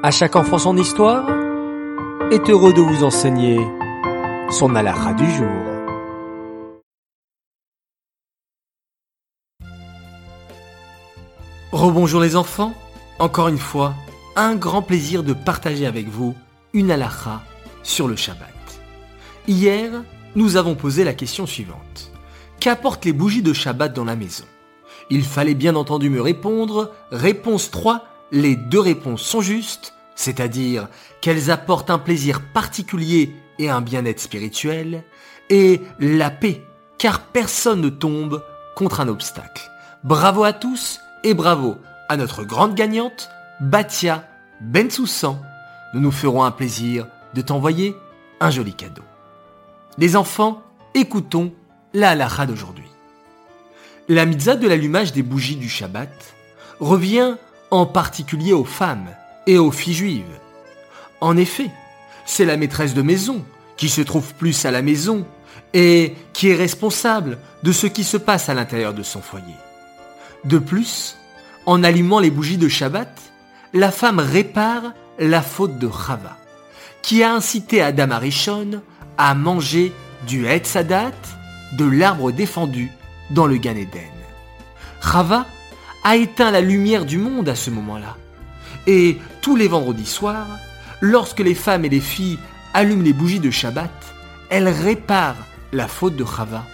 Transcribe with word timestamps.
À 0.00 0.12
chaque 0.12 0.36
enfant 0.36 0.58
son 0.58 0.76
histoire 0.76 1.28
est 2.30 2.48
heureux 2.48 2.72
de 2.72 2.80
vous 2.80 3.02
enseigner 3.02 3.58
son 4.48 4.76
halakha 4.76 5.12
du 5.14 5.28
jour. 5.28 5.48
Rebonjour 11.72 12.20
les 12.20 12.36
enfants, 12.36 12.74
encore 13.18 13.48
une 13.48 13.58
fois, 13.58 13.92
un 14.36 14.54
grand 14.54 14.82
plaisir 14.82 15.24
de 15.24 15.32
partager 15.32 15.84
avec 15.84 16.06
vous 16.06 16.36
une 16.72 16.92
halakha 16.92 17.42
sur 17.82 18.06
le 18.06 18.14
Shabbat. 18.14 18.54
Hier, 19.48 19.90
nous 20.36 20.56
avons 20.56 20.76
posé 20.76 21.02
la 21.02 21.14
question 21.14 21.44
suivante. 21.44 22.12
Qu'apportent 22.60 23.04
les 23.04 23.12
bougies 23.12 23.42
de 23.42 23.52
Shabbat 23.52 23.92
dans 23.92 24.04
la 24.04 24.14
maison? 24.14 24.44
Il 25.10 25.24
fallait 25.24 25.54
bien 25.54 25.74
entendu 25.74 26.08
me 26.08 26.20
répondre. 26.20 26.92
Réponse 27.10 27.72
3, 27.72 28.04
les 28.32 28.56
deux 28.56 28.80
réponses 28.80 29.22
sont 29.22 29.40
justes, 29.40 29.94
c'est-à-dire 30.14 30.88
qu'elles 31.20 31.50
apportent 31.50 31.90
un 31.90 31.98
plaisir 31.98 32.40
particulier 32.52 33.32
et 33.58 33.70
un 33.70 33.80
bien-être 33.80 34.20
spirituel, 34.20 35.04
et 35.50 35.80
la 35.98 36.30
paix, 36.30 36.62
car 36.98 37.20
personne 37.20 37.80
ne 37.80 37.88
tombe 37.88 38.42
contre 38.76 39.00
un 39.00 39.08
obstacle. 39.08 39.70
Bravo 40.04 40.44
à 40.44 40.52
tous 40.52 41.00
et 41.24 41.34
bravo 41.34 41.76
à 42.08 42.16
notre 42.16 42.44
grande 42.44 42.74
gagnante, 42.74 43.28
Batia 43.60 44.24
Bensoussan. 44.60 45.40
Nous 45.94 46.00
nous 46.00 46.10
ferons 46.10 46.44
un 46.44 46.50
plaisir 46.50 47.06
de 47.34 47.40
t'envoyer 47.40 47.96
un 48.40 48.50
joli 48.50 48.74
cadeau. 48.74 49.02
Les 49.96 50.16
enfants, 50.16 50.62
écoutons 50.94 51.52
la 51.94 52.10
halakha 52.10 52.46
d'aujourd'hui. 52.46 52.88
La 54.08 54.24
mitzvah 54.24 54.54
de 54.54 54.68
l'allumage 54.68 55.12
des 55.12 55.22
bougies 55.22 55.56
du 55.56 55.68
Shabbat 55.68 56.10
revient 56.80 57.36
en 57.70 57.86
particulier 57.86 58.52
aux 58.52 58.64
femmes 58.64 59.08
et 59.46 59.58
aux 59.58 59.70
filles 59.70 59.94
juives. 59.94 60.38
En 61.20 61.36
effet, 61.36 61.70
c'est 62.26 62.44
la 62.44 62.56
maîtresse 62.56 62.94
de 62.94 63.02
maison 63.02 63.44
qui 63.76 63.88
se 63.88 64.00
trouve 64.00 64.34
plus 64.34 64.64
à 64.64 64.70
la 64.70 64.82
maison 64.82 65.26
et 65.74 66.14
qui 66.32 66.48
est 66.48 66.54
responsable 66.54 67.38
de 67.62 67.72
ce 67.72 67.86
qui 67.86 68.04
se 68.04 68.16
passe 68.16 68.48
à 68.48 68.54
l'intérieur 68.54 68.94
de 68.94 69.02
son 69.02 69.20
foyer. 69.20 69.54
De 70.44 70.58
plus, 70.58 71.16
en 71.66 71.82
allumant 71.82 72.20
les 72.20 72.30
bougies 72.30 72.56
de 72.56 72.68
Shabbat, 72.68 73.10
la 73.74 73.90
femme 73.90 74.18
répare 74.18 74.92
la 75.18 75.42
faute 75.42 75.78
de 75.78 75.88
Chava, 75.88 76.36
qui 77.02 77.22
a 77.22 77.34
incité 77.34 77.82
Adam 77.82 78.10
Arishon 78.10 78.82
à 79.16 79.34
manger 79.34 79.92
du 80.26 80.46
Hetzadat, 80.46 81.12
de 81.72 81.84
l'arbre 81.84 82.32
défendu 82.32 82.90
dans 83.30 83.46
le 83.46 83.58
Gan. 83.58 83.74
Chava 85.02 85.46
a 86.08 86.16
éteint 86.16 86.50
la 86.50 86.62
lumière 86.62 87.04
du 87.04 87.18
monde 87.18 87.50
à 87.50 87.54
ce 87.54 87.68
moment-là. 87.68 88.16
Et 88.86 89.18
tous 89.42 89.56
les 89.56 89.68
vendredis 89.68 90.06
soirs, 90.06 90.48
lorsque 91.02 91.40
les 91.40 91.54
femmes 91.54 91.84
et 91.84 91.90
les 91.90 92.00
filles 92.00 92.38
allument 92.72 93.02
les 93.02 93.12
bougies 93.12 93.40
de 93.40 93.50
Shabbat, 93.50 93.90
elles 94.48 94.70
réparent 94.70 95.44
la 95.70 95.86
faute 95.86 96.16
de 96.16 96.24
Chava 96.24 96.64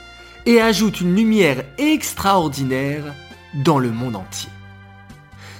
et 0.47 0.61
ajoutent 0.61 1.01
une 1.01 1.17
lumière 1.17 1.65
extraordinaire 1.79 3.03
dans 3.55 3.81
le 3.81 3.91
monde 3.91 4.15
entier. 4.15 4.51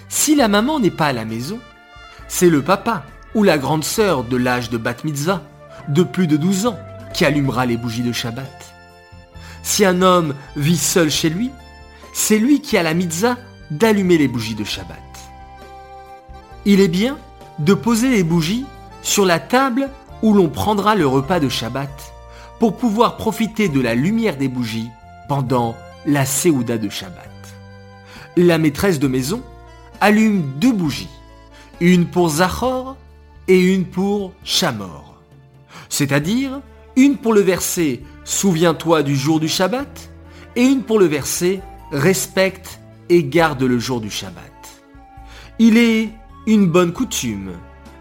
Si 0.09 0.37
la 0.37 0.47
maman 0.47 0.79
n'est 0.79 0.93
pas 0.93 1.07
à 1.07 1.13
la 1.13 1.25
maison, 1.25 1.59
c'est 2.29 2.51
le 2.51 2.63
papa 2.63 3.03
ou 3.35 3.43
la 3.43 3.59
grande 3.59 3.83
sœur 3.83 4.23
de 4.23 4.37
l'âge 4.37 4.71
de 4.71 4.79
Bat 4.79 5.03
Mitzvah, 5.03 5.43
de 5.89 6.05
plus 6.05 6.29
de 6.29 6.37
12 6.37 6.67
ans, 6.67 6.79
qui 7.13 7.25
allumera 7.25 7.67
les 7.67 7.77
bougies 7.77 8.03
de 8.03 8.13
Shabbat. 8.13 8.73
Si 9.65 9.85
un 9.85 10.01
homme 10.01 10.37
vit 10.55 10.79
seul 10.79 11.11
chez 11.11 11.29
lui, 11.29 11.51
c'est 12.13 12.39
lui 12.39 12.61
qui 12.61 12.77
a 12.77 12.85
la 12.85 12.95
mitzvah 12.95 13.37
d'allumer 13.71 14.19
les 14.19 14.29
bougies 14.29 14.55
de 14.55 14.65
Shabbat. 14.65 14.99
Il 16.65 16.81
est 16.81 16.89
bien 16.89 17.19
de 17.59 17.75
poser 17.75 18.09
les 18.09 18.25
bougies 18.25 18.67
sur 19.03 19.25
la 19.25 19.39
table 19.39 19.91
où 20.23 20.33
l'on 20.33 20.49
prendra 20.49 20.95
le 20.95 21.07
repas 21.07 21.41
de 21.41 21.49
Shabbat 21.49 22.13
pour 22.59 22.77
pouvoir 22.77 23.17
profiter 23.17 23.69
de 23.69 23.81
la 23.81 23.95
lumière 23.95 24.37
des 24.37 24.49
bougies 24.49 24.89
pendant 25.29 25.77
la 26.07 26.25
Séouda 26.25 26.79
de 26.79 26.89
Shabbat. 26.89 27.31
La 28.37 28.59
maîtresse 28.59 28.99
de 28.99 29.09
maison 29.09 29.43
allume 30.01 30.53
deux 30.57 30.73
bougies, 30.73 31.11
une 31.81 32.07
pour 32.07 32.29
Zachor 32.29 32.97
et 33.49 33.61
une 33.61 33.85
pour 33.85 34.33
Shamor, 34.45 35.17
c'est-à-dire 35.89 36.61
une 36.97 37.17
pour 37.17 37.33
le 37.33 37.41
verset 37.41 38.01
Souviens-toi 38.25 39.03
du 39.03 39.17
jour 39.17 39.39
du 39.39 39.49
Shabbat 39.49 40.11
et 40.57 40.63
une 40.63 40.83
pour 40.83 40.99
le 40.99 41.07
verset 41.07 41.61
Respecte 41.93 42.81
et 43.09 43.25
garde 43.25 43.63
le 43.63 43.79
jour 43.79 44.01
du 44.01 44.11
Shabbat. 44.11 44.53
Il 45.59 45.77
est 45.77 46.11
une 46.47 46.67
bonne 46.67 46.93
coutume 46.93 47.53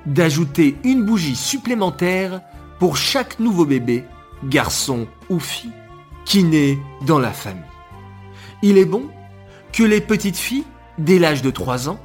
d'ajouter 0.06 0.76
une 0.84 1.06
bougie 1.06 1.36
supplémentaire 1.36 2.42
pour 2.80 2.98
chaque 2.98 3.40
nouveau 3.40 3.66
bébé, 3.66 4.04
garçon 4.44 5.08
ou 5.30 5.40
fille, 5.40 5.72
qui 6.26 6.44
naît 6.44 6.78
dans 7.06 7.20
la 7.20 7.32
famille. 7.32 7.62
Il 8.62 8.78
est 8.78 8.86
bon 8.86 9.10
que 9.72 9.84
les 9.84 10.02
petites 10.02 10.38
filles, 10.38 10.66
dès 10.98 11.20
l'âge 11.20 11.42
de 11.42 11.52
3 11.52 11.90
ans, 11.90 12.00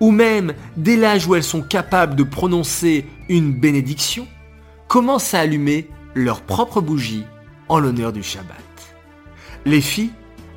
ou 0.00 0.10
même 0.10 0.54
dès 0.76 0.96
l'âge 0.96 1.26
où 1.26 1.34
elles 1.34 1.42
sont 1.42 1.62
capables 1.62 2.14
de 2.14 2.22
prononcer 2.22 3.06
une 3.28 3.52
bénédiction, 3.52 4.26
commencent 4.86 5.34
à 5.34 5.40
allumer 5.40 5.88
leur 6.14 6.40
propre 6.40 6.80
bougie 6.80 7.24
en 7.68 7.78
l'honneur 7.78 8.12
du 8.12 8.22
Shabbat. 8.22 8.56
Les 9.66 9.80
filles 9.80 10.12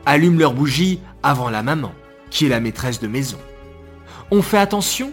allument 0.05 0.39
leurs 0.39 0.53
bougies 0.53 0.99
avant 1.23 1.49
la 1.49 1.63
maman, 1.63 1.93
qui 2.29 2.45
est 2.45 2.49
la 2.49 2.59
maîtresse 2.59 2.99
de 2.99 3.07
maison. 3.07 3.37
On 4.31 4.41
fait 4.41 4.57
attention 4.57 5.11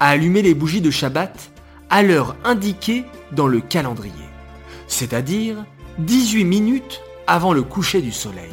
à 0.00 0.08
allumer 0.08 0.42
les 0.42 0.54
bougies 0.54 0.80
de 0.80 0.90
Shabbat 0.90 1.50
à 1.90 2.02
l'heure 2.02 2.36
indiquée 2.44 3.04
dans 3.32 3.46
le 3.46 3.60
calendrier, 3.60 4.12
c'est-à-dire 4.86 5.64
18 5.98 6.44
minutes 6.44 7.00
avant 7.26 7.52
le 7.52 7.62
coucher 7.62 8.00
du 8.02 8.12
soleil. 8.12 8.52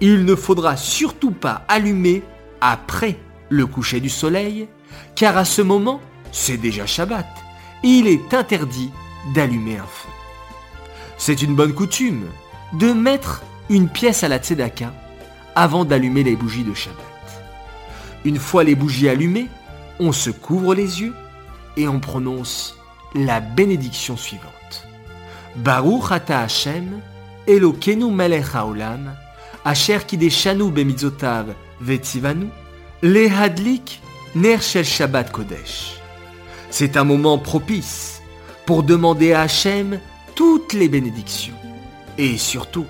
Il 0.00 0.24
ne 0.24 0.34
faudra 0.34 0.76
surtout 0.76 1.30
pas 1.30 1.64
allumer 1.68 2.22
après 2.60 3.16
le 3.48 3.66
coucher 3.66 4.00
du 4.00 4.08
soleil, 4.08 4.68
car 5.14 5.36
à 5.36 5.44
ce 5.44 5.62
moment, 5.62 6.00
c'est 6.32 6.56
déjà 6.56 6.86
Shabbat, 6.86 7.26
il 7.82 8.06
est 8.06 8.34
interdit 8.34 8.90
d'allumer 9.34 9.78
un 9.78 9.86
feu. 9.86 10.08
C'est 11.18 11.42
une 11.42 11.54
bonne 11.54 11.72
coutume 11.72 12.26
de 12.74 12.92
mettre 12.92 13.42
une 13.70 13.88
pièce 13.88 14.22
à 14.22 14.28
la 14.28 14.38
tzedaka 14.38 14.92
avant 15.56 15.84
d'allumer 15.84 16.22
les 16.22 16.36
bougies 16.36 16.62
de 16.62 16.74
Shabbat. 16.74 17.04
Une 18.24 18.38
fois 18.38 18.62
les 18.62 18.74
bougies 18.74 19.08
allumées, 19.08 19.48
on 19.98 20.12
se 20.12 20.30
couvre 20.30 20.74
les 20.74 21.00
yeux 21.00 21.14
et 21.76 21.88
on 21.88 21.98
prononce 21.98 22.76
la 23.14 23.40
bénédiction 23.40 24.16
suivante. 24.16 24.86
Baruch 25.56 26.12
ata 26.12 26.40
Hashem, 26.40 27.00
Elokeinu 27.46 28.10
melech 28.10 28.54
haolam, 28.54 29.14
asher 29.64 30.00
kideshanu 30.06 30.70
bemizotav 30.70 31.46
vetzivanu, 31.80 32.48
lehadlik 33.02 34.00
ner 34.34 34.60
shel 34.60 34.84
Shabbat 34.84 35.32
kodesh. 35.32 35.96
C'est 36.70 36.96
un 36.96 37.04
moment 37.04 37.38
propice 37.38 38.20
pour 38.66 38.82
demander 38.82 39.32
à 39.32 39.42
Hachem 39.42 40.00
toutes 40.34 40.72
les 40.74 40.88
bénédictions. 40.88 41.54
Et 42.18 42.36
surtout, 42.36 42.86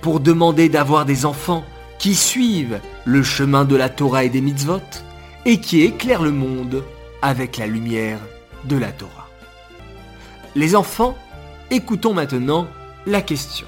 pour 0.00 0.20
demander 0.20 0.68
d'avoir 0.68 1.04
des 1.04 1.26
enfants 1.26 1.64
qui 1.98 2.14
suivent 2.14 2.80
le 3.04 3.22
chemin 3.22 3.64
de 3.64 3.76
la 3.76 3.88
Torah 3.88 4.24
et 4.24 4.28
des 4.28 4.40
mitzvot 4.40 4.80
et 5.44 5.60
qui 5.60 5.82
éclairent 5.82 6.22
le 6.22 6.32
monde 6.32 6.84
avec 7.22 7.56
la 7.56 7.66
lumière 7.66 8.18
de 8.64 8.76
la 8.76 8.92
Torah. 8.92 9.28
Les 10.54 10.74
enfants, 10.74 11.16
écoutons 11.70 12.14
maintenant 12.14 12.66
la 13.06 13.22
question. 13.22 13.66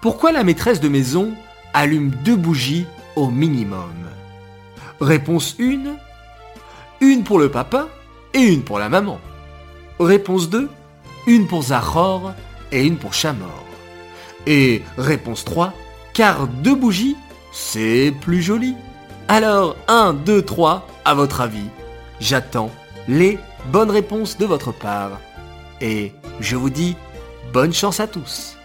Pourquoi 0.00 0.32
la 0.32 0.44
maîtresse 0.44 0.80
de 0.80 0.88
maison 0.88 1.32
allume 1.72 2.10
deux 2.24 2.36
bougies 2.36 2.86
au 3.16 3.30
minimum? 3.30 3.94
Réponse 5.00 5.56
1. 5.58 5.96
Une 7.00 7.24
pour 7.24 7.38
le 7.38 7.50
papa 7.50 7.88
et 8.32 8.40
une 8.40 8.62
pour 8.62 8.78
la 8.78 8.88
maman. 8.88 9.20
Réponse 9.98 10.50
2 10.50 10.68
une 11.26 11.46
pour 11.46 11.62
Zachor 11.62 12.34
et 12.72 12.84
une 12.84 12.96
pour 12.96 13.14
Chamor. 13.14 13.64
Et 14.46 14.82
réponse 14.98 15.44
3, 15.44 15.72
car 16.12 16.46
deux 16.46 16.74
bougies, 16.74 17.16
c'est 17.54 18.12
plus 18.20 18.42
joli. 18.42 18.74
Alors, 19.28 19.76
1, 19.88 20.12
2, 20.12 20.42
3, 20.42 20.86
à 21.04 21.14
votre 21.14 21.40
avis, 21.40 21.68
j'attends 22.20 22.70
les 23.08 23.38
bonnes 23.66 23.90
réponses 23.90 24.36
de 24.36 24.44
votre 24.44 24.72
part. 24.72 25.20
Et 25.80 26.12
je 26.40 26.56
vous 26.56 26.68
dis 26.68 26.96
bonne 27.52 27.72
chance 27.72 28.00
à 28.00 28.06
tous. 28.06 28.56